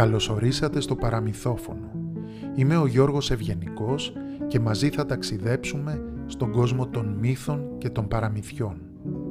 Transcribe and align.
Καλωσορίσατε 0.00 0.80
στο 0.80 0.96
παραμυθόφωνο. 0.96 1.90
Είμαι 2.54 2.76
ο 2.76 2.86
Γιώργος 2.86 3.30
Ευγενικός 3.30 4.12
και 4.46 4.60
μαζί 4.60 4.88
θα 4.88 5.06
ταξιδέψουμε 5.06 6.02
στον 6.26 6.50
κόσμο 6.50 6.86
των 6.86 7.16
μύθων 7.20 7.78
και 7.78 7.88
των 7.90 8.08
παραμυθιών. 8.08 8.80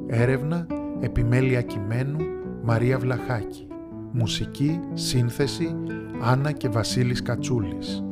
Έρευνα, 0.06 0.66
επιμέλεια 1.00 1.62
κειμένου, 1.62 2.18
Μαρία 2.62 2.98
Βλαχάκη. 2.98 3.66
Μουσική, 4.12 4.80
σύνθεση, 4.94 5.76
Άννα 6.22 6.52
και 6.52 6.68
Βασίλης 6.68 7.22
Κατσούλης. 7.22 8.04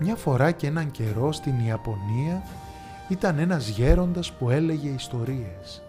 Μια 0.00 0.16
φορά 0.16 0.52
και 0.52 0.66
έναν 0.66 0.90
καιρό 0.90 1.32
στην 1.32 1.58
Ιαπωνία 1.58 2.42
ήταν 3.08 3.38
ένας 3.38 3.68
γέροντας 3.68 4.32
που 4.32 4.50
έλεγε 4.50 4.88
ιστορίες. 4.88 5.82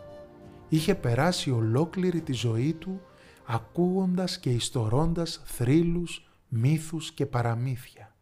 Είχε 0.69 0.95
περάσει 0.95 1.51
ολόκληρη 1.51 2.21
τη 2.21 2.33
ζωή 2.33 2.73
του 2.73 3.01
ακούγοντας 3.45 4.39
και 4.39 4.49
ιστορώντας 4.49 5.41
θρύλους, 5.45 6.29
μύθους 6.47 7.11
και 7.11 7.25
παραμύθια. 7.25 8.15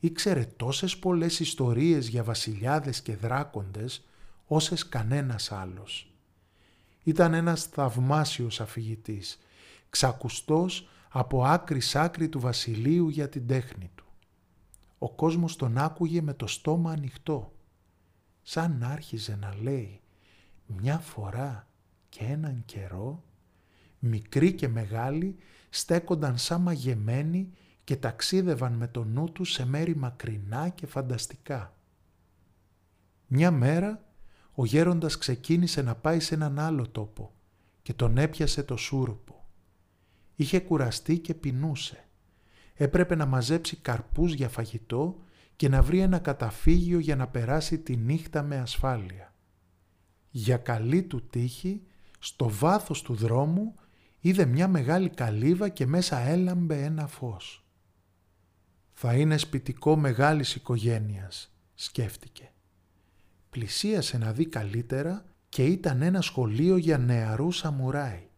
Ήξερε 0.00 0.44
τόσες 0.56 0.98
πολλές 0.98 1.40
ιστορίες 1.40 2.08
για 2.08 2.24
βασιλιάδες 2.24 3.02
και 3.02 3.16
δράκοντες 3.16 4.04
όσες 4.46 4.88
κανένας 4.88 5.52
άλλος. 5.52 6.12
Ήταν 7.02 7.34
ένας 7.34 7.64
θαυμάσιος 7.64 8.60
αφηγητής, 8.60 9.38
ξακουστός 9.90 10.88
από 11.08 11.44
άκρης 11.44 11.88
σ' 11.88 11.96
άκρη 11.96 12.28
του 12.28 12.40
βασιλείου 12.40 13.08
για 13.08 13.28
την 13.28 13.46
τέχνη 13.46 13.90
του 13.94 14.04
ο 15.02 15.10
κόσμος 15.10 15.56
τον 15.56 15.78
άκουγε 15.78 16.22
με 16.22 16.34
το 16.34 16.46
στόμα 16.46 16.92
ανοιχτό, 16.92 17.52
σαν 18.42 18.82
άρχιζε 18.82 19.36
να 19.36 19.54
λέει 19.62 20.00
μια 20.66 20.98
φορά 20.98 21.68
και 22.08 22.24
έναν 22.24 22.62
καιρό, 22.64 23.24
μικροί 23.98 24.54
και 24.54 24.68
μεγάλοι 24.68 25.36
στέκονταν 25.70 26.38
σαν 26.38 26.60
μαγεμένοι 26.60 27.50
και 27.84 27.96
ταξίδευαν 27.96 28.72
με 28.72 28.88
το 28.88 29.04
νου 29.04 29.32
τους 29.32 29.52
σε 29.52 29.66
μέρη 29.66 29.96
μακρινά 29.96 30.68
και 30.68 30.86
φανταστικά. 30.86 31.76
Μια 33.26 33.50
μέρα 33.50 34.04
ο 34.54 34.64
γέροντας 34.64 35.18
ξεκίνησε 35.18 35.82
να 35.82 35.94
πάει 35.94 36.20
σε 36.20 36.34
έναν 36.34 36.58
άλλο 36.58 36.88
τόπο 36.88 37.32
και 37.82 37.94
τον 37.94 38.18
έπιασε 38.18 38.62
το 38.62 38.76
σούρουπο. 38.76 39.48
Είχε 40.34 40.60
κουραστεί 40.60 41.18
και 41.18 41.34
πεινούσε 41.34 42.04
έπρεπε 42.82 43.14
να 43.14 43.26
μαζέψει 43.26 43.76
καρπούς 43.76 44.32
για 44.32 44.48
φαγητό 44.48 45.18
και 45.56 45.68
να 45.68 45.82
βρει 45.82 45.98
ένα 45.98 46.18
καταφύγιο 46.18 46.98
για 46.98 47.16
να 47.16 47.28
περάσει 47.28 47.78
τη 47.78 47.96
νύχτα 47.96 48.42
με 48.42 48.58
ασφάλεια. 48.58 49.34
Για 50.30 50.56
καλή 50.56 51.02
του 51.02 51.26
τύχη, 51.26 51.82
στο 52.18 52.48
βάθος 52.48 53.02
του 53.02 53.14
δρόμου 53.14 53.74
είδε 54.20 54.44
μια 54.44 54.68
μεγάλη 54.68 55.08
καλύβα 55.08 55.68
και 55.68 55.86
μέσα 55.86 56.18
έλαμπε 56.18 56.82
ένα 56.82 57.06
φως. 57.06 57.64
«Θα 58.92 59.14
είναι 59.14 59.36
σπιτικό 59.36 59.96
μεγάλης 59.96 60.54
οικογένειας», 60.54 61.54
σκέφτηκε. 61.74 62.52
Πλησίασε 63.50 64.18
να 64.18 64.32
δει 64.32 64.46
καλύτερα 64.46 65.24
και 65.48 65.64
ήταν 65.64 66.02
ένα 66.02 66.20
σχολείο 66.20 66.76
για 66.76 66.98
νεαρούς 66.98 67.56
σαμουράι. 67.56 68.28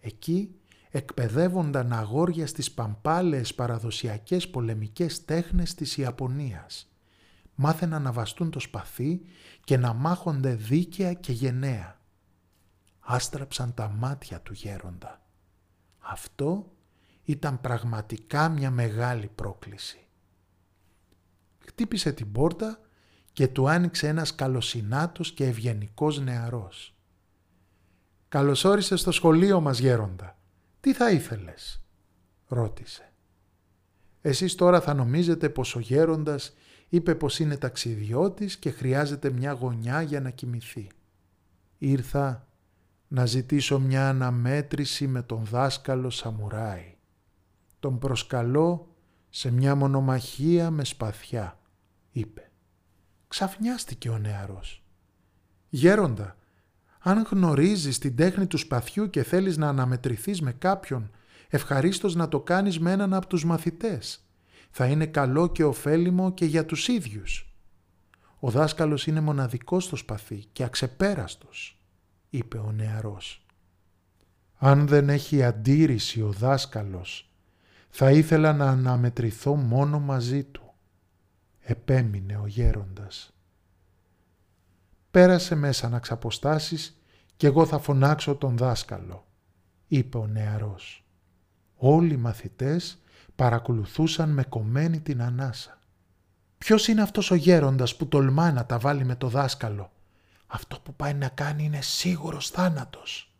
Εκεί 0.00 0.54
εκπαιδεύονταν 0.94 1.92
αγόρια 1.92 2.46
στις 2.46 2.72
παμπάλες 2.72 3.54
παραδοσιακές 3.54 4.48
πολεμικές 4.48 5.24
τέχνες 5.24 5.74
της 5.74 5.96
Ιαπωνίας. 5.96 6.92
Μάθαιναν 7.54 8.02
να 8.02 8.12
βαστούν 8.12 8.50
το 8.50 8.60
σπαθί 8.60 9.20
και 9.64 9.76
να 9.76 9.92
μάχονται 9.92 10.54
δίκαια 10.54 11.12
και 11.12 11.32
γενναία. 11.32 12.00
Άστραψαν 13.00 13.74
τα 13.74 13.88
μάτια 13.88 14.40
του 14.40 14.52
γέροντα. 14.52 15.22
Αυτό 15.98 16.72
ήταν 17.22 17.60
πραγματικά 17.60 18.48
μια 18.48 18.70
μεγάλη 18.70 19.30
πρόκληση. 19.34 20.06
Χτύπησε 21.58 22.12
την 22.12 22.32
πόρτα 22.32 22.80
και 23.32 23.48
του 23.48 23.68
άνοιξε 23.68 24.08
ένας 24.08 24.34
καλοσυνάτος 24.34 25.32
και 25.32 25.46
ευγενικός 25.46 26.20
νεαρός. 26.20 26.96
«Καλώς 28.28 28.66
στο 28.80 29.12
σχολείο 29.12 29.60
μας 29.60 29.78
γέροντα», 29.78 30.36
«Τι 30.82 30.92
θα 30.92 31.10
ήθελες» 31.10 31.84
ρώτησε. 32.46 33.12
«Εσείς 34.20 34.54
τώρα 34.54 34.80
θα 34.80 34.94
νομίζετε 34.94 35.48
πως 35.48 35.76
ο 35.76 35.80
γέροντας 35.80 36.54
είπε 36.88 37.14
πως 37.14 37.38
είναι 37.38 37.56
ταξιδιώτης 37.56 38.56
και 38.56 38.70
χρειάζεται 38.70 39.30
μια 39.30 39.52
γωνιά 39.52 40.02
για 40.02 40.20
να 40.20 40.30
κοιμηθεί. 40.30 40.88
Ήρθα 41.78 42.48
να 43.08 43.26
ζητήσω 43.26 43.80
μια 43.80 44.08
αναμέτρηση 44.08 45.06
με 45.06 45.22
τον 45.22 45.44
δάσκαλο 45.44 46.10
Σαμουράι. 46.10 46.96
Τον 47.80 47.98
προσκαλώ 47.98 48.94
σε 49.28 49.50
μια 49.50 49.74
μονομαχία 49.74 50.70
με 50.70 50.84
σπαθιά, 50.84 51.58
είπε. 52.10 52.50
Ξαφνιάστηκε 53.28 54.08
ο 54.10 54.18
νεαρός. 54.18 54.84
«Γέροντα, 55.68 56.36
αν 57.02 57.26
γνωρίζεις 57.30 57.98
την 57.98 58.16
τέχνη 58.16 58.46
του 58.46 58.58
σπαθιού 58.58 59.10
και 59.10 59.22
θέλεις 59.22 59.56
να 59.56 59.68
αναμετρηθείς 59.68 60.40
με 60.40 60.52
κάποιον, 60.52 61.10
ευχαρίστως 61.48 62.14
να 62.14 62.28
το 62.28 62.40
κάνεις 62.40 62.78
με 62.78 62.92
έναν 62.92 63.14
από 63.14 63.26
τους 63.26 63.44
μαθητές. 63.44 64.26
Θα 64.70 64.86
είναι 64.86 65.06
καλό 65.06 65.48
και 65.48 65.64
ωφέλιμο 65.64 66.32
και 66.32 66.44
για 66.44 66.66
τους 66.66 66.88
ίδιους. 66.88 67.54
Ο 68.38 68.50
δάσκαλος 68.50 69.06
είναι 69.06 69.20
μοναδικός 69.20 69.84
στο 69.84 69.96
σπαθί 69.96 70.44
και 70.52 70.64
αξεπέραστος, 70.64 71.80
είπε 72.30 72.58
ο 72.58 72.72
νεαρός. 72.72 73.46
Αν 74.58 74.86
δεν 74.86 75.08
έχει 75.08 75.42
αντίρρηση 75.42 76.22
ο 76.22 76.32
δάσκαλος, 76.32 77.30
θα 77.90 78.10
ήθελα 78.10 78.52
να 78.52 78.68
αναμετρηθώ 78.68 79.54
μόνο 79.54 80.00
μαζί 80.00 80.44
του, 80.44 80.72
επέμεινε 81.60 82.36
ο 82.36 82.46
γέροντας. 82.46 83.31
Πέρασε 85.12 85.54
μέσα 85.54 85.88
να 85.88 85.98
ξαποστάσεις 85.98 87.02
και 87.36 87.46
εγώ 87.46 87.66
θα 87.66 87.78
φωνάξω 87.78 88.34
τον 88.34 88.56
δάσκαλο, 88.56 89.26
είπε 89.86 90.18
ο 90.18 90.26
νεαρός. 90.26 91.04
Όλοι 91.76 92.12
οι 92.12 92.16
μαθητές 92.16 93.02
παρακολουθούσαν 93.36 94.30
με 94.30 94.44
κομμένη 94.44 95.00
την 95.00 95.22
ανάσα. 95.22 95.78
Ποιος 96.58 96.88
είναι 96.88 97.02
αυτός 97.02 97.30
ο 97.30 97.34
γέροντας 97.34 97.96
που 97.96 98.08
τολμά 98.08 98.52
να 98.52 98.66
τα 98.66 98.78
βάλει 98.78 99.04
με 99.04 99.16
το 99.16 99.28
δάσκαλο; 99.28 99.92
Αυτό 100.46 100.80
που 100.80 100.94
πάει 100.94 101.14
να 101.14 101.28
κάνει 101.28 101.64
είναι 101.64 101.80
σίγουρος 101.80 102.50
θάνατος. 102.50 103.34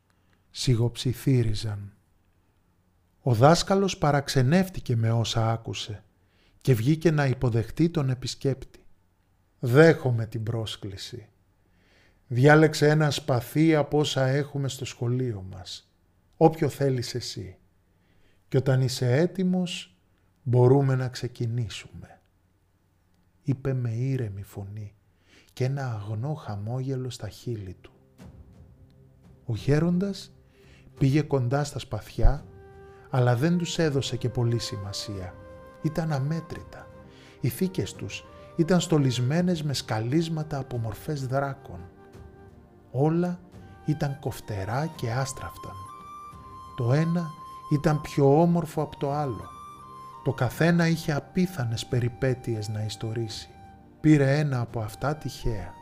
Σιγοψιθύριζαν. 0.51 1.93
Ο 3.21 3.35
δάσκαλος 3.35 3.99
παραξενεύτηκε 3.99 4.97
με 4.97 5.13
όσα 5.13 5.53
άκουσε 5.53 6.05
και 6.61 6.75
βγήκε 6.75 7.11
να 7.11 7.27
υποδεχτεί 7.27 7.91
τον 7.91 8.11
επισκέπτη. 8.11 8.85
«Δέχομαι 9.59 10.27
την 10.27 10.43
πρόσκληση», 10.43 11.27
Διάλεξε 12.33 12.89
ένα 12.89 13.11
σπαθί 13.11 13.75
από 13.75 13.99
όσα 13.99 14.27
έχουμε 14.27 14.69
στο 14.69 14.85
σχολείο 14.85 15.45
μας. 15.51 15.93
Όποιο 16.37 16.69
θέλεις 16.69 17.15
εσύ. 17.15 17.57
Και 18.49 18.57
όταν 18.57 18.81
είσαι 18.81 19.13
έτοιμος 19.13 19.97
μπορούμε 20.43 20.95
να 20.95 21.09
ξεκινήσουμε. 21.09 22.21
Είπε 23.43 23.73
με 23.73 23.91
ήρεμη 23.91 24.43
φωνή 24.43 24.95
και 25.53 25.65
ένα 25.65 25.93
αγνό 25.93 26.35
χαμόγελο 26.35 27.11
στα 27.11 27.29
χείλη 27.29 27.77
του. 27.81 27.93
Ο 29.45 29.55
γέροντας 29.55 30.33
πήγε 30.99 31.23
κοντά 31.23 31.65
στα 31.65 31.79
σπαθιά 31.79 32.45
αλλά 33.11 33.37
δεν 33.37 33.59
τους 33.59 33.79
έδωσε 33.79 34.17
και 34.17 34.29
πολύ 34.29 34.59
σημασία. 34.59 35.35
Ήταν 35.83 36.13
αμέτρητα. 36.13 36.87
Οι 37.41 37.49
θήκες 37.49 37.93
τους 37.93 38.25
ήταν 38.57 38.81
στολισμένες 38.81 39.63
με 39.63 39.75
σκαλίσματα 39.75 40.59
από 40.59 40.77
μορφές 40.77 41.27
δράκων 41.27 41.81
όλα 42.93 43.41
ήταν 43.85 44.19
κοφτερά 44.21 44.87
και 44.87 45.13
άστραφταν. 45.13 45.75
Το 46.77 46.93
ένα 46.93 47.31
ήταν 47.73 48.01
πιο 48.01 48.41
όμορφο 48.41 48.83
από 48.83 48.97
το 48.97 49.13
άλλο. 49.13 49.51
Το 50.25 50.33
καθένα 50.33 50.87
είχε 50.89 51.13
απίθανες 51.13 51.87
περιπέτειες 51.87 52.69
να 52.69 52.83
ιστορήσει. 52.83 53.49
Πήρε 54.01 54.39
ένα 54.39 54.61
από 54.61 54.81
αυτά 54.81 55.17
τυχαία. 55.17 55.73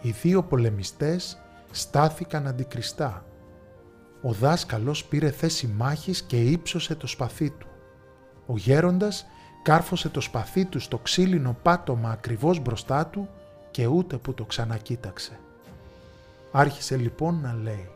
Οι 0.00 0.10
δύο 0.10 0.42
πολεμιστές 0.42 1.38
στάθηκαν 1.70 2.46
αντικριστά. 2.46 3.24
Ο 4.22 4.32
δάσκαλος 4.32 5.04
πήρε 5.04 5.30
θέση 5.30 5.66
μάχης 5.66 6.22
και 6.22 6.40
ύψωσε 6.40 6.94
το 6.94 7.06
σπαθί 7.06 7.50
του. 7.50 7.66
Ο 8.46 8.56
γέροντας 8.56 9.26
κάρφωσε 9.62 10.08
το 10.08 10.20
σπαθί 10.20 10.64
του 10.64 10.80
στο 10.80 10.98
ξύλινο 10.98 11.56
πάτωμα 11.62 12.10
ακριβώς 12.10 12.60
μπροστά 12.60 13.06
του 13.06 13.28
και 13.70 13.86
ούτε 13.86 14.16
που 14.16 14.34
το 14.34 14.44
ξανακοίταξε. 14.44 15.38
Άρχισε 16.56 16.96
λοιπόν 16.96 17.40
να 17.42 17.56
λέει 17.62 17.88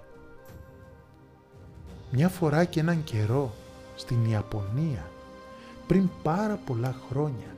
«Μια 2.10 2.28
φορά 2.28 2.64
και 2.64 2.80
έναν 2.80 3.04
καιρό 3.04 3.54
στην 3.96 4.24
Ιαπωνία, 4.24 5.10
πριν 5.86 6.08
πάρα 6.22 6.58
πολλά 6.66 6.94
χρόνια, 7.08 7.56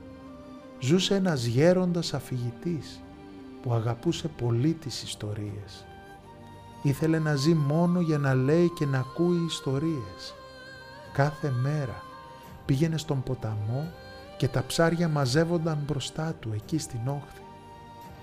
ζούσε 0.79 1.15
ένας 1.15 1.45
γέροντας 1.45 2.13
αφηγητής 2.13 3.01
που 3.61 3.73
αγαπούσε 3.73 4.27
πολύ 4.27 4.73
τις 4.73 5.03
ιστορίες. 5.03 5.85
Ήθελε 6.81 7.19
να 7.19 7.35
ζει 7.35 7.53
μόνο 7.53 7.99
για 7.99 8.17
να 8.17 8.33
λέει 8.33 8.69
και 8.69 8.85
να 8.85 8.99
ακούει 8.99 9.45
ιστορίες. 9.45 10.33
Κάθε 11.13 11.51
μέρα 11.61 12.03
πήγαινε 12.65 12.97
στον 12.97 13.23
ποταμό 13.23 13.91
και 14.37 14.47
τα 14.47 14.63
ψάρια 14.67 15.07
μαζεύονταν 15.07 15.83
μπροστά 15.85 16.33
του 16.39 16.51
εκεί 16.53 16.77
στην 16.77 17.07
όχθη. 17.07 17.41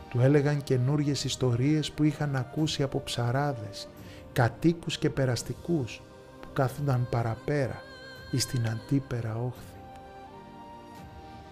Του 0.08 0.20
έλεγαν 0.20 0.62
καινούριε 0.62 1.12
ιστορίες 1.12 1.90
που 1.90 2.02
είχαν 2.02 2.36
ακούσει 2.36 2.82
από 2.82 3.02
ψαράδες, 3.02 3.88
κατοίκους 4.32 4.98
και 4.98 5.10
περαστικούς 5.10 6.02
που 6.40 6.48
κάθονταν 6.52 7.06
παραπέρα 7.10 7.82
ή 8.30 8.38
στην 8.38 8.68
αντίπερα 8.68 9.36
όχθη. 9.36 9.78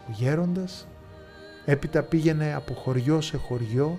Ο 0.08 0.12
γέροντας 0.12 0.86
έπειτα 1.64 2.02
πήγαινε 2.02 2.54
από 2.54 2.74
χωριό 2.74 3.20
σε 3.20 3.36
χωριό 3.36 3.98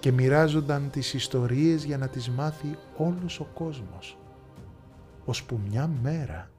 και 0.00 0.12
μοιράζονταν 0.12 0.90
τις 0.90 1.14
ιστορίες 1.14 1.84
για 1.84 1.98
να 1.98 2.08
τις 2.08 2.28
μάθει 2.28 2.78
όλος 2.96 3.40
ο 3.40 3.44
κόσμος. 3.54 4.18
Ώσπου 5.24 5.60
μια 5.68 5.90
μέρα 6.02 6.50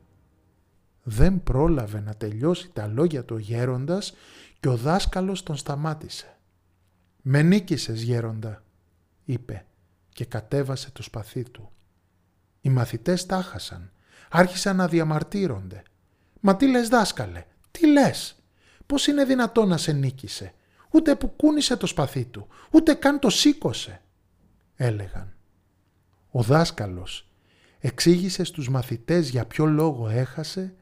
δεν 1.03 1.43
πρόλαβε 1.43 1.99
να 1.99 2.13
τελειώσει 2.13 2.69
τα 2.73 2.87
λόγια 2.87 3.23
του 3.23 3.37
γέροντας 3.37 4.13
και 4.59 4.69
ο 4.69 4.75
δάσκαλος 4.75 5.43
τον 5.43 5.55
σταμάτησε. 5.55 6.37
«Με 7.25 7.41
νίκησες 7.41 8.01
γέροντα», 8.01 8.63
είπε 9.25 9.65
και 10.09 10.25
κατέβασε 10.25 10.91
το 10.91 11.03
σπαθί 11.03 11.43
του. 11.43 11.71
Οι 12.61 12.69
μαθητές 12.69 13.25
τάχασαν, 13.25 13.91
άρχισαν 14.29 14.75
να 14.75 14.87
διαμαρτύρονται. 14.87 15.83
«Μα 16.39 16.55
τι 16.55 16.67
λες 16.67 16.87
δάσκαλε, 16.87 17.45
τι 17.71 17.87
λες, 17.87 18.35
πώς 18.85 19.07
είναι 19.07 19.25
δυνατό 19.25 19.65
να 19.65 19.77
σε 19.77 19.91
νίκησε, 19.91 20.53
ούτε 20.89 21.15
που 21.15 21.35
κούνησε 21.35 21.77
το 21.77 21.87
σπαθί 21.87 22.25
του, 22.25 22.47
ούτε 22.71 22.93
καν 22.93 23.19
το 23.19 23.29
σήκωσε», 23.29 24.01
έλεγαν. 24.75 25.33
Ο 26.29 26.41
δάσκαλος 26.41 27.27
εξήγησε 27.79 28.43
στους 28.43 28.69
μαθητές 28.69 29.29
για 29.29 29.45
ποιο 29.45 29.65
λόγο 29.65 30.07
έχασε 30.07 30.73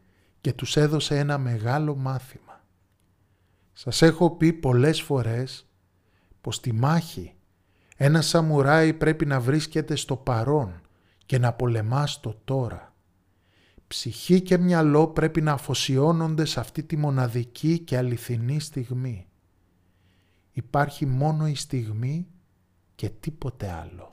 και 0.41 0.53
τους 0.53 0.77
έδωσε 0.77 1.17
ένα 1.17 1.37
μεγάλο 1.37 1.95
μάθημα. 1.95 2.65
Σας 3.73 4.01
έχω 4.01 4.31
πει 4.31 4.53
πολλές 4.53 5.01
φορές 5.01 5.70
πως 6.41 6.55
στη 6.55 6.73
μάχη 6.73 7.33
ένα 7.97 8.21
σαμουράι 8.21 8.93
πρέπει 8.93 9.25
να 9.25 9.39
βρίσκεται 9.39 9.95
στο 9.95 10.15
παρόν 10.15 10.81
και 11.25 11.37
να 11.37 11.53
πολεμάς 11.53 12.11
στο 12.11 12.39
τώρα. 12.45 12.95
Ψυχή 13.87 14.41
και 14.41 14.57
μυαλό 14.57 15.07
πρέπει 15.07 15.41
να 15.41 15.51
αφοσιώνονται 15.51 16.45
σε 16.45 16.59
αυτή 16.59 16.83
τη 16.83 16.97
μοναδική 16.97 17.79
και 17.79 17.97
αληθινή 17.97 18.59
στιγμή. 18.59 19.27
Υπάρχει 20.51 21.05
μόνο 21.05 21.47
η 21.47 21.55
στιγμή 21.55 22.27
και 22.95 23.09
τίποτε 23.09 23.71
άλλο. 23.71 24.09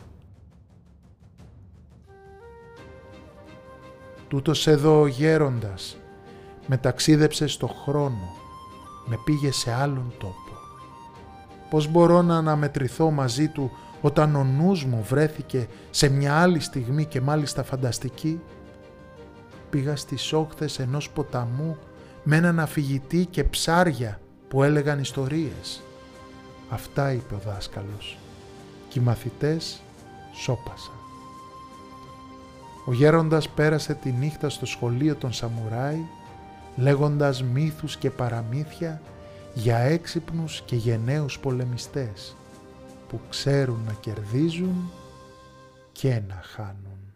Τούτος 4.28 4.66
εδώ 4.66 5.00
ο 5.00 5.06
γέροντας 5.06 5.96
με 6.66 6.76
ταξίδεψε 6.76 7.46
στο 7.46 7.66
χρόνο, 7.66 8.36
με 9.06 9.16
πήγε 9.24 9.52
σε 9.52 9.72
άλλον 9.72 10.12
τόπο. 10.18 10.47
Πώς 11.70 11.88
μπορώ 11.88 12.22
να 12.22 12.36
αναμετρηθώ 12.36 13.10
μαζί 13.10 13.48
του 13.48 13.70
όταν 14.00 14.36
ο 14.36 14.44
νους 14.44 14.84
μου 14.84 15.04
βρέθηκε 15.08 15.66
σε 15.90 16.08
μια 16.08 16.34
άλλη 16.34 16.60
στιγμή 16.60 17.04
και 17.04 17.20
μάλιστα 17.20 17.62
φανταστική; 17.62 18.40
Πήγα 19.70 19.96
στις 19.96 20.32
όχθες 20.32 20.78
ενός 20.78 21.10
ποταμού 21.10 21.76
με 22.22 22.36
έναν 22.36 22.60
αφηγητή 22.60 23.26
και 23.30 23.44
ψάρια 23.44 24.20
που 24.48 24.62
έλεγαν 24.62 24.98
ιστορίες. 24.98 25.82
Αυτά 26.68 27.12
είπε 27.12 27.34
ο 27.34 27.40
δάσκαλος 27.46 28.18
και 28.88 28.98
οι 28.98 29.02
μαθητές 29.02 29.80
σώπασαν. 30.34 30.94
Ο 32.86 32.92
γέροντας 32.92 33.48
πέρασε 33.48 33.94
τη 33.94 34.10
νύχτα 34.10 34.48
στο 34.48 34.66
σχολείο 34.66 35.14
των 35.14 35.32
Σαμουράι 35.32 36.04
λέγοντας 36.76 37.42
μύθους 37.42 37.96
και 37.96 38.10
παραμύθια 38.10 39.00
για 39.58 39.78
έξυπνους 39.78 40.62
και 40.62 40.76
γενναίους 40.76 41.38
πολεμιστές 41.38 42.36
που 43.08 43.20
ξέρουν 43.28 43.84
να 43.84 43.92
κερδίζουν 43.92 44.90
και 45.92 46.22
να 46.28 46.34
χάνουν. 46.34 47.14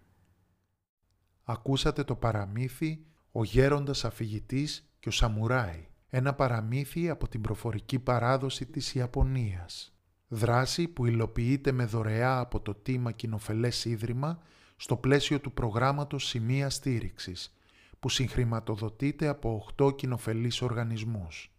Ακούσατε 1.44 2.04
το 2.04 2.14
παραμύθι 2.14 3.04
«Ο 3.32 3.44
γέροντας 3.44 4.04
αφηγητής 4.04 4.88
και 4.98 5.08
ο 5.08 5.12
Σαμουράι», 5.12 5.86
ένα 6.08 6.34
παραμύθι 6.34 7.08
από 7.08 7.28
την 7.28 7.40
προφορική 7.40 7.98
παράδοση 7.98 8.66
της 8.66 8.94
Ιαπωνίας. 8.94 9.94
Δράση 10.28 10.88
που 10.88 11.06
υλοποιείται 11.06 11.72
με 11.72 11.84
δωρεά 11.84 12.38
από 12.38 12.60
το 12.60 12.74
Τίμα 12.74 13.12
Κοινοφελές 13.12 13.84
Ίδρυμα 13.84 14.42
στο 14.76 14.96
πλαίσιο 14.96 15.40
του 15.40 15.52
προγράμματος 15.52 16.26
Σημεία 16.26 16.70
Στήριξης, 16.70 17.56
που 18.00 18.08
συγχρηματοδοτείται 18.08 19.28
από 19.28 19.66
8 19.78 19.96
κοινοφελείς 19.96 20.62
οργανισμούς. 20.62 21.51